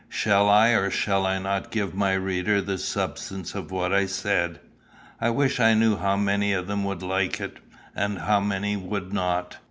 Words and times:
Shall 0.09 0.49
I 0.49 0.69
or 0.69 0.89
shall 0.89 1.27
I 1.27 1.37
not 1.37 1.69
give 1.69 1.93
my 1.93 2.13
reader 2.13 2.59
the 2.59 2.79
substance 2.79 3.53
of 3.53 3.69
what 3.69 3.93
I 3.93 4.07
said? 4.07 4.59
I 5.19 5.29
wish 5.29 5.59
I 5.59 5.75
knew 5.75 5.95
how 5.95 6.17
many 6.17 6.53
of 6.53 6.65
them 6.65 6.83
would 6.85 7.03
like 7.03 7.39
it, 7.39 7.57
and 7.95 8.17
how 8.17 8.39
many 8.39 8.75
would 8.75 9.13
not. 9.13 9.57